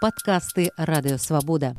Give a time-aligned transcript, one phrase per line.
[0.00, 1.74] падкасты радыёвабода.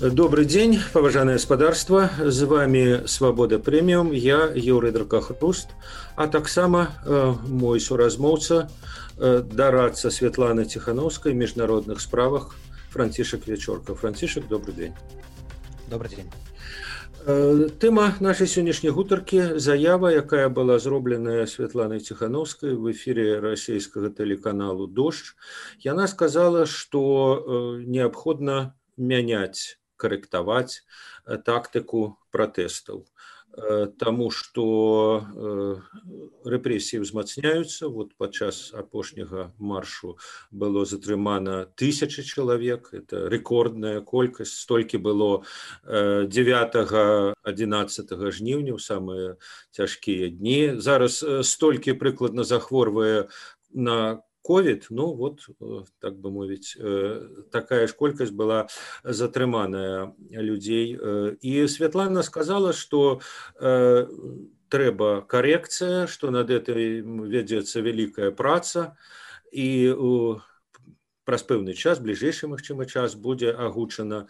[0.00, 2.08] Добрый день, поважанное господарство.
[2.24, 4.12] З вами Свобода Премиум.
[4.12, 5.70] Я Юрий Дракохруст,
[6.14, 8.70] а так само э, мой суразмоўца
[9.18, 12.54] э, дарацца Светлана Тихановской в международных справах
[12.90, 13.96] Франтишек Вечорка.
[13.96, 14.94] Франтишек, добрый день.
[15.88, 16.30] Добрый день.
[17.82, 25.36] Тэма нашай сённяшняй гутаркі заява, якая была зробленая Святланай ціхановскай в эфире расійскага тэлеканалу дождж.
[25.84, 30.80] Яна сказала, што неабходна мяняць карэктаваць
[31.44, 33.04] тактыку пратэстаў.
[33.58, 34.64] Э, Таму што
[35.18, 35.82] э,
[36.46, 40.14] рэпрэсіі ўзмацняюцца вот падчас апошняга маршу
[40.50, 45.42] было затрымана тысячи чалавек это рэкордная колькасць столькі было
[45.84, 49.36] 9 11 жніўня ў самыя
[49.74, 53.26] цяжкія дні зараз столькі прыкладна захворвае
[53.74, 58.64] на ковід ну вот э, так бы мовіць э, такая ж колькасць была
[59.04, 60.96] затрыманая людзей
[61.42, 63.20] і э, Святлана сказала что
[64.72, 68.96] трэба карекцыя что над этой вядзецца вялікая праца
[69.52, 70.40] і у
[71.28, 74.24] праз пэўны час бліжэйшы магчымы час будзе агучана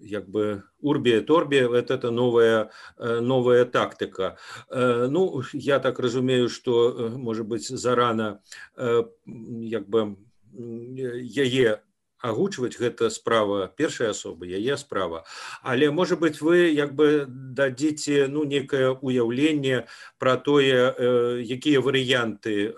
[0.00, 4.36] як бы урбе торбе вот это новая э, новая тактика.
[4.70, 8.40] Э, ну я так разумею что э, может быть зарано
[8.76, 10.16] як бы
[10.52, 11.82] яе
[12.20, 15.24] агучваць гэта справа першай асобы яе справа.
[15.62, 19.86] Але может быть вы як бы дадзіце ну некае уяўленне
[20.18, 20.94] про тое
[21.40, 22.72] якія варыянты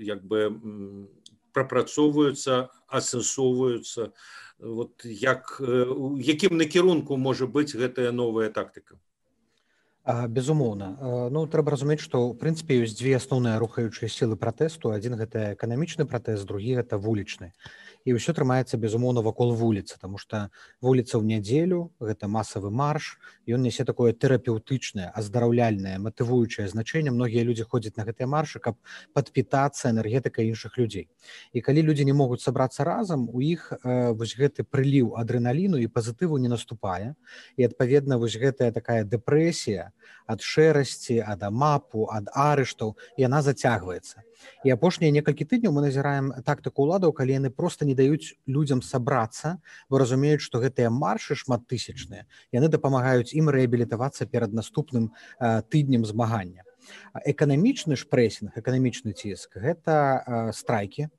[0.00, 1.08] як бы
[1.52, 4.12] прапрацоўваюцца асэнсоўваюцца на
[4.62, 8.96] вот як у якім накірунку можа быць гэтая новая тактыка
[10.04, 11.28] безумоўна.
[11.30, 14.90] Ну трэба разумець што ў прынцыпе ёсць дзве асноўныя рухаючыя сілы пратэсту.
[14.90, 17.54] Адзін гэта эканамічны пратэст другі гэта вулічны.
[18.02, 20.50] І ўсё трымаецца безумоўна вакол вуліцы тому что
[20.82, 23.22] вуліца ў нядзелю гэта масавы марш.
[23.46, 27.14] Ён нясе такое тэрапеўтычнае аздараўляльнае матывуючае значэнне.
[27.14, 28.82] Многія людзі ходзяць на гэтыя маршы каб
[29.14, 31.06] падпітацца энергетыка іншых людзей.
[31.54, 35.86] І калі людзі не могуць сабрацца разам у іх э, вось гэты прыліў адреналіну і
[35.86, 37.14] пазітыву не наступае.
[37.54, 39.91] І адпаведна вось гэтая такая дэпрэсія
[40.26, 44.22] ад шэрасці ад амапу ад арыштаў яна зацягваецца.
[44.64, 49.58] І апошнія некалькі тыдняў мы назіраем тактыку ўладаў калі яны просто не даюць людзям сабрацца
[49.90, 56.64] бо разумеюць што гэтыя маршы шматтысячныя яны дапамагаюць ім рэабілітавацца перад наступным э, тыднем змагання.
[57.26, 61.10] Эканамічны ж прэсінг эканамічны ціск гэта э, страйкі.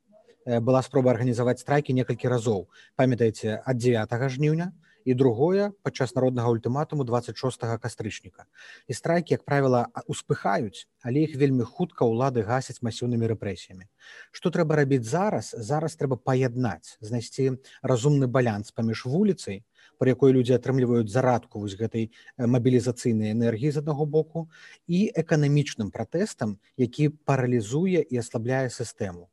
[0.43, 2.67] Была спроба арганізаваць страйкі некалькі разоў.
[2.99, 4.73] Памятаеце ад 9 жніўня
[5.05, 8.45] і другое падчас народнага ультыматуму 26 кастрычніка.
[8.87, 13.91] І страйкі як правіла успыхаюць але іх вельмі хутка ўлады гасяць масіўнымі рэпрэсіямі.
[14.31, 15.51] Што трэба рабіць зараз?
[15.51, 19.63] Зараз трэба паяднаць знайсці разумны балянс паміж вуліцай
[19.99, 22.09] per якой людзі атрымліваюць зарадку вось гэтай
[22.39, 24.47] мабілізацыйнай энергіі з аднаго боку
[24.87, 29.27] і эканамічным пратэстам які паралізуе і аслабляе сістэму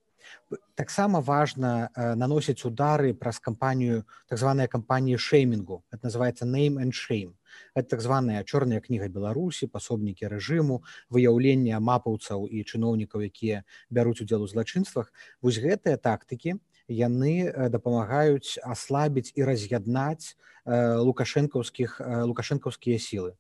[0.75, 6.93] таксама важна э, наносіць удары праз кампанію так званая кампанія шеймінгу это называется name and
[6.93, 7.35] shame.
[7.75, 14.43] Это так званая чорная кніга беларусі пасобнікі рэжыму выяўлення мапаўцаў і чыноўнікаў якія бяруць удзел
[14.43, 15.13] у злачынствах.
[15.43, 16.59] Вось гэтыя тактыкі
[16.89, 23.37] яны э, дапамагаюць аслабіць і раз'яднаць э, лукашэнкаўскіх лукашэнкаўскія сілы.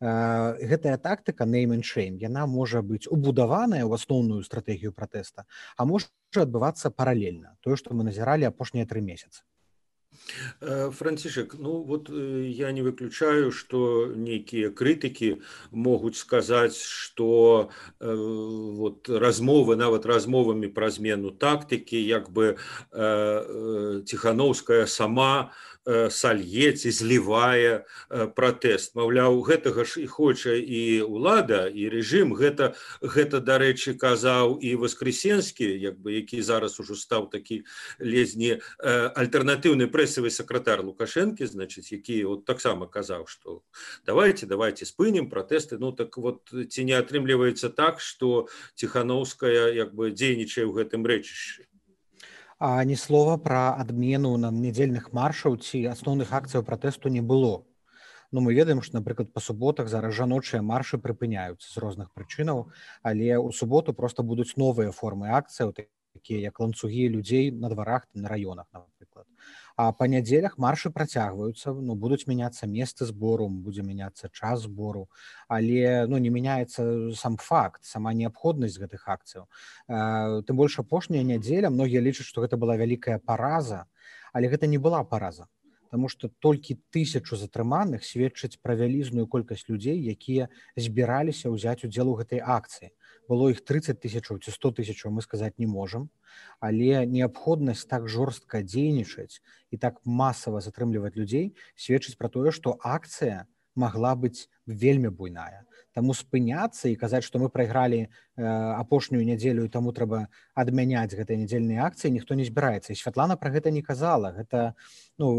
[0.00, 5.44] Гэтая тактыка нейменшейм яна можа быць убудаваная ў асноўную стратэгію пратэста
[5.76, 6.06] а можа
[6.36, 9.40] адбывацца паралельна тое што мы назіралі апошнія тры месяцы
[10.90, 15.40] францішек ну вот я не выключаю что нейкія крытыкі
[15.70, 22.56] могуць сказаць что э, вот размовы нават размовамі пра змену тактыкі як бы
[22.92, 25.52] э, ціхановская сама
[25.88, 28.92] Э, сальеці злівае э, пратэст.
[28.92, 35.64] Маўляў гэтага ж і хоча і ўлада і рэжым гэта гэта дарэчы казаў і воскресенскі
[35.64, 37.64] як бы які зараз ужо стаў такі
[38.04, 38.60] лезні э,
[39.16, 43.64] альтэрнатыўны прэсавы сакратар лукашэнкі значыць які вот таксама казаў что
[44.04, 50.12] давайте давайте спынем пратэсты ну так вот ці не атрымліваецца так что ціхановская як бы
[50.12, 51.64] дзейнічае ў гэтым рэчышчы
[52.58, 57.62] а ні слова пра адмену на нядзельных маршаў ці асноўных акцыяў пратэсту не было.
[58.32, 62.66] Ну мы ведаем што напрыклад па суботах зараз жаночыя маршы прыпыняюцца з розных прычынаў
[63.02, 68.28] але ў суботу просто будуць новыя формы акцыяў такія як ланцугі людзей на дварах на
[68.28, 68.97] раёнах напрыклад
[69.78, 75.04] а па нядзелях маршы працягваюцца ну будуць мяняцца месцы збору будзе мяняцца час збору
[75.56, 79.46] але ну не мяняецца сам факт сама неабходнасць гэтых акцыяў
[80.48, 83.84] тым больш апошняя нядзеля многія лічаць што гэта была вялікая параза
[84.32, 85.46] але гэта не была параза
[85.90, 92.16] Таму што толькі тысячу затрыманых сведчыць пра вялізную колькасць людзей, якія збіраліся ўзяць удзел у
[92.20, 92.92] гэтай акцыі.
[93.28, 96.08] Было іх 30 тысячаў ці 100 тысячаў мы сказаць не можам.
[96.60, 99.40] Але неабходнасць так жорстка дзейнічаць
[99.70, 103.44] і так масава затрымліваць людзей сведчыць пра тое што акцыя
[103.78, 105.64] могла быць вельмі буйная.
[105.96, 108.08] Таму спыняцца і казаць што мы прайгралі э,
[108.44, 112.92] апошнюю нядзелю і таму трэба адмяняць гэтыя нядзельныя акцыі ніхто не збіраецца.
[112.92, 114.34] І святлана пра гэта не казала.
[114.36, 114.74] Гэта
[115.18, 115.30] ну,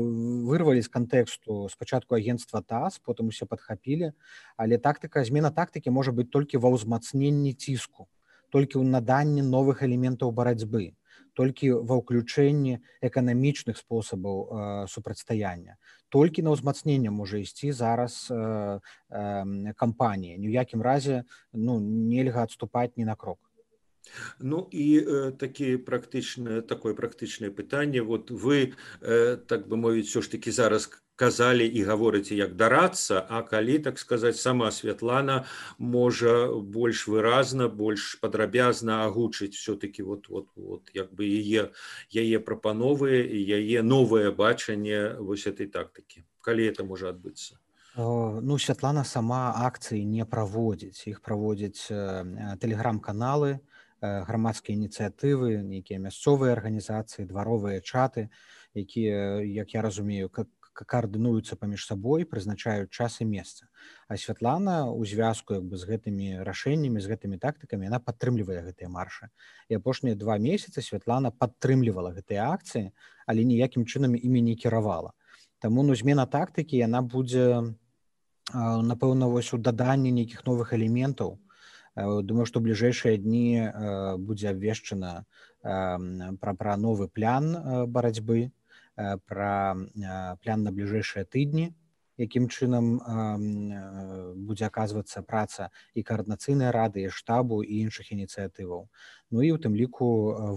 [0.49, 4.11] вырвалі з кантэксту спачатку агенства таз потым усе падхапілі.
[4.57, 8.09] Але тактыка змена тактыкі можа быць толькі ва ўзмацненні ціску
[8.49, 10.93] толькі ў наданні новых элементаў барацьбы
[11.37, 14.49] толькі ва ўключэнні эканамічных спосабаў э,
[14.89, 15.77] супрацьстаяння
[16.09, 18.79] толькі на ўзмацненне можа ісці зараз э,
[19.09, 21.23] э, кампаніі ні ў якім разе
[21.53, 23.48] ну нельга адступаць ні на крок
[24.39, 30.21] Ну і э, такі практычна такое практычнае пытанне вот вы э, так бы мовіць все
[30.21, 30.89] ж таки зараз
[31.19, 35.43] казалі і гаворыце як дарацца а калі так сказаць сама святлана
[35.77, 36.47] можа
[36.77, 41.75] больш выразна больш падрабязна агучыць все-таки вот вот вот як бы яе
[42.23, 43.19] яе прапановы
[43.59, 46.23] яе новае бачанне вось этой тактыкі.
[46.39, 47.59] Калі это можа адбыцца?
[47.99, 51.03] Ну святлана сама акцыі не праводзіць.
[51.11, 51.91] Іх праводзяць
[52.63, 53.59] тэлеграм-каналы
[54.01, 58.29] грамадскія ініцыятывы нейкія мясцовыя арганізацыі дваровыя чаты
[58.73, 63.67] якія як я разумею как каардынуюцца паміж сабой прызначаюць час і месца
[64.07, 68.89] а святлана у звязку як бы з гэтымі рашэннямі з гэтымі тактыкамі яна падтрымлівае гэтыя
[68.89, 69.29] маршы.
[69.69, 72.91] І апошнія два месяцы святлана падтрымлівала гэтыя акцыі
[73.27, 75.11] але ніякім чынам імі не кіравала.
[75.59, 77.75] Таму ну змена тактыкі яна будзе
[78.53, 81.37] напэўна вось у даданні нейкіх новых элементаў
[81.95, 83.71] думаю што бліжэйшыя дні
[84.19, 85.25] будзе абвешчана
[85.61, 87.51] пра пра новы план
[87.89, 88.51] барацьбы
[88.99, 91.71] Э, пра э, план на бліжэйшыя тыдні
[92.19, 98.83] якім чынам э, будзе аказвацца праца і каардынацыйнай рады штабу і іншых ініцыятываў
[99.31, 100.09] ну і у тым ліку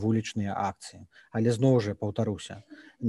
[0.03, 2.59] вулічныя акцыі але зноў жа паўтаруся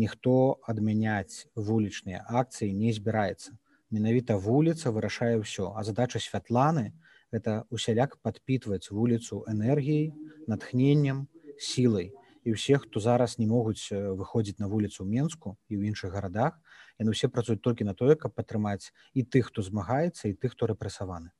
[0.03, 0.35] ніхто
[0.69, 3.57] адмяняць вулічныя акцыі не збіраецца
[3.89, 6.91] менавіта вуліца вырашае ўсё а задача святланы
[7.33, 10.13] это усяляк падпітваць вуліцу энергіяй
[10.47, 11.27] натхненнем
[11.57, 12.13] сілай.
[12.43, 16.59] І ўсе хто зараз не могуць выходзіць на вуліцу ў менску і ў іншых гарадах
[16.99, 20.69] яны ўсе працуюць толькі на тое каб падтрымаць і тых хто змагаецца і тых хто
[20.69, 21.31] рэпрэсаваны.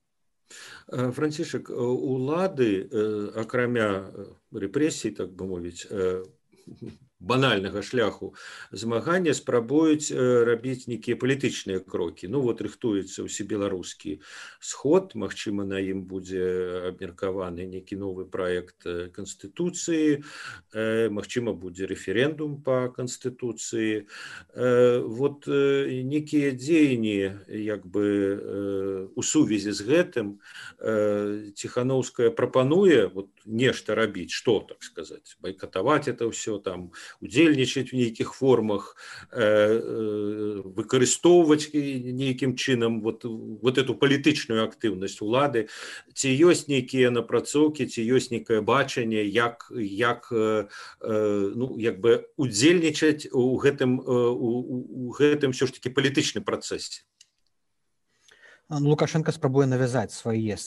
[0.90, 2.88] Францішак улады
[3.36, 4.10] акрамя
[4.52, 5.88] рэпрэсій так бы мовіць
[7.20, 8.36] банальнага шляху
[8.72, 12.28] змагання спрабуюць рабіць нейкія палітычныя крокі.
[12.28, 14.20] Ну вот рыхтуецца ўсе беларускі
[14.60, 18.84] сход Мачыма на ім будзе абмеркаваны нейкі новы проект
[19.16, 20.24] канстытуцыі
[21.16, 24.08] Мачыма будзе рэферэндум по канстытуцыі.
[24.56, 30.28] Вот некія дзеянні як бы у сувязі з гэтым
[31.56, 38.34] ціхановская прапануе вот нешта рабіць что так сказать байкатаваць это все там удзельнічаць в нейкіх
[38.34, 38.96] формах
[39.32, 45.68] э, э, выкарыстоўваць нейкім чынам вот вот эту палітычную актыўнасць улады.
[46.14, 50.68] Ці ёсць нейкія напрацоўкі ці ёсць нейкае бачанне як як э,
[51.02, 54.50] ну як бы удзельнічаць у гэтым у,
[55.08, 57.06] у гэтым все ж таки палітычным працэсе?
[58.70, 60.58] Лукашенко спрабуе навязаць свае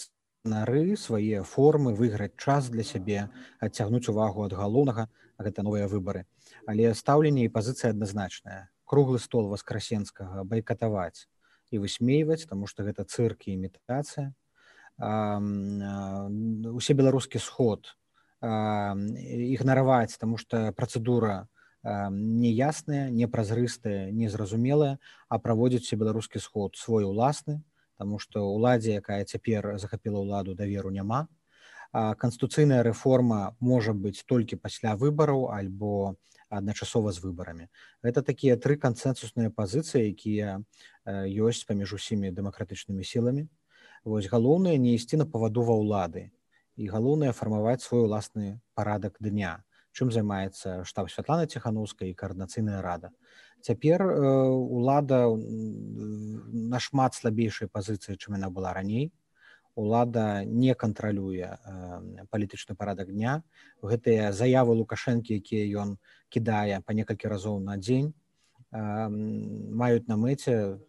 [0.46, 3.28] нары свае формы выйграць час для сябе
[3.60, 6.24] адцягнуць увагу ад галоўнага гэта новыя выбары.
[6.66, 8.70] Але стаўленне і пазіцыя адназначная.
[8.84, 11.28] Круглы стол васкрасенскага байкатаваць
[11.70, 14.32] і высмейваць таму што гэта цырк і імітацыя.
[16.72, 17.92] Усе беларускі сход
[18.40, 21.48] ігнараваць таму што працэдура
[21.84, 24.98] неясная непразрыстая незразумелая
[25.28, 27.62] а праводзіць беларускі сход свой уласны
[27.96, 31.26] Таму што ўладзе якая цяпер захапіла ўладу даверу няма
[31.92, 36.16] канституцыйная рэформа можа быць толькі пасля выбараў альбо
[36.50, 37.68] адначасова з выбарамі
[38.04, 40.60] гэта такія тры кансэнсусныя пазіцыі якія
[41.48, 43.46] ёсць паміж усімі дэмакратычнымі сіламі
[44.04, 46.30] вось галоўнае не ісці на паваду ва ўлады
[46.76, 49.62] і галоўнае фармаваць свой уласны парадак дня
[49.96, 53.10] чым займаецца штаб святлана ціхановская і каардынацыйная рада?
[53.64, 59.08] Цяпер улада нашмат слабейшай пазіцыі чым яна была раней.
[59.76, 61.56] Лада не кантралюе
[62.30, 63.42] палітычны парадак дня.
[63.80, 65.96] Гэтыя заявы лукашэнкі якія ён
[66.28, 68.12] кідае па некалькі разоў на дзень
[68.72, 70.80] маюць на мэце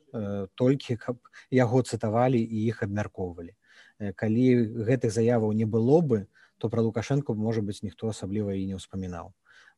[0.55, 1.19] толькі каб
[1.51, 3.55] яго цытавалі і іх абмяркоўвалі.
[4.15, 4.47] Калі
[4.87, 9.29] гэтых заяваў не было бы то пра лукашэнку можа быць ніхто асабліва і не ўспамінаў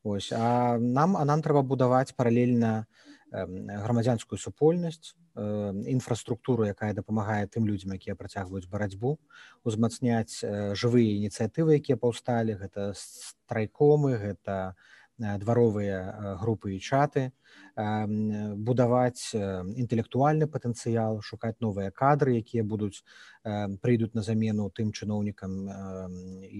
[0.02, 2.88] ось а нам а нам трэба будаваць паралельна
[3.30, 9.20] грамадзянскую супольнасць інфраструктуру якая дапамагае тым людзям якія працягваюць барацьбу
[9.62, 10.40] узмацняць
[10.74, 14.74] жывыя ініцыятывы якія паўсталі гэта страйкомы гэта
[15.20, 17.30] дваровыя групы і чаты
[17.76, 23.04] будаваць інтэлектуальны патэнцыял шукаць новыя кадры якія будуць
[23.44, 25.52] прыйдуць на замену тым чыноўнікам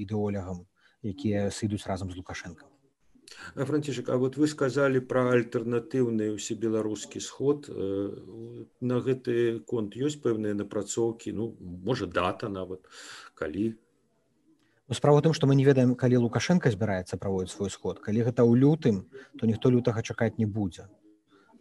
[0.04, 0.66] ідэолягам
[1.02, 2.68] якія сыдуць разам з лукашенко
[3.56, 7.68] францішек А вот вы сказалі пра альтэрнатыўны ўсебеларускі сход.
[8.80, 12.84] На гэты конт ёсць пэўныя напрацоўкі ну можа дата нават
[13.34, 13.78] калі
[14.94, 18.00] справа тым што мы не ведаем калі лукашенко збіраецца праводзіць свой сход.
[18.02, 19.06] Калі гэта ў лютым
[19.38, 20.88] то ніхто лютага чакаць не будзе.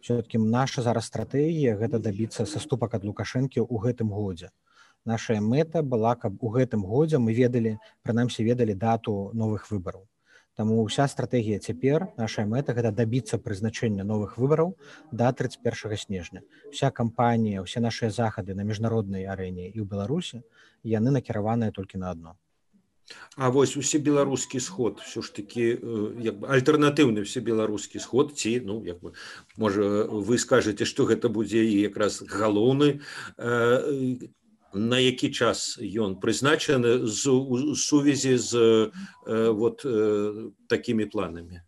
[0.00, 4.50] Все-таки наша зараз стратэгія гэта дабіцца саступак ад лукашэнкі ў гэтым годзе.
[5.06, 10.10] Наша мэта была каб у гэтым годзе мы ведалі прынамсі ведалі дату новых выбараў.
[10.58, 14.74] Таму ўся стратэгія цяпер наша мэта гэта дабіцца прызначэння новых выбараў
[15.12, 16.42] да 31 снежня.
[16.74, 20.42] Вся кампанія ўсе нашыя захады на міжнароднай арэне і ў беларусі
[20.82, 22.40] яны накіраваныя толькі на одно
[23.36, 28.84] А вось усе беларускі сход все ж таки э, альтэрнатыўны все беларускі сход ці ну
[28.84, 29.12] як бы
[29.56, 33.00] можа вы скажете что гэта будзе і якраз галоўны
[33.38, 34.28] э,
[34.74, 37.22] на які час ён прызначаны з
[37.76, 38.90] сувязі з
[39.26, 39.86] э, вот
[40.68, 41.62] такими планами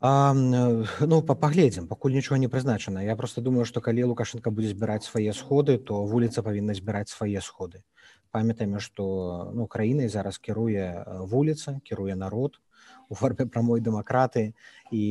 [0.00, 3.02] А, ну паглядзім пакуль нічого не прызначана.
[3.02, 7.42] Я просто думаю что калі лукашенко будзе збіраць свае сходы то вуліца павінна збіраць свае
[7.42, 7.82] сходы
[8.30, 12.60] памятаем што ну краінай зараз кіруе вуліца кіруе народ
[13.08, 14.54] у форме прамой дэмакраты
[14.92, 15.02] і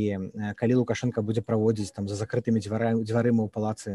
[0.56, 3.92] калі лукашенко будзе праводзіць там за закрытымі дзвярами дзвярыма ў палацы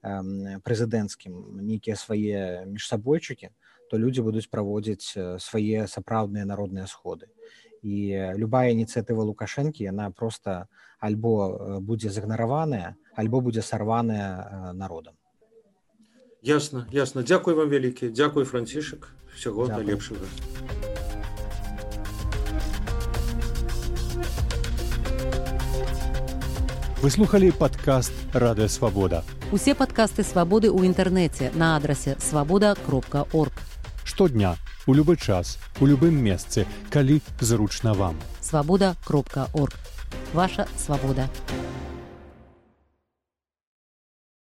[0.00, 3.50] прэзідэнцкім нейкія свае міжсабойчыкі
[3.90, 7.26] то людзі будуць праводзіць свае сапраўдныя народныя сходы.
[7.82, 10.68] І любая ініцыятыва лукашэнкі яна просто
[11.00, 15.19] альбо будзе загнараваная альбо будзе сарваная народам
[16.42, 17.22] ясно ясно.
[17.22, 20.24] Дзякуй вам вялікі дзякуй францішак всего найлепшага
[27.02, 33.56] выслухали подкаст радыё свабода усе падкасты свабоды ў інтэрнэце на адрасе свабода кропка орг
[34.04, 34.56] штодня
[34.86, 38.16] у любы час у любым месцы калі зручна вам.
[38.40, 39.76] Свабода кропка орг
[40.34, 41.69] ваша свабода у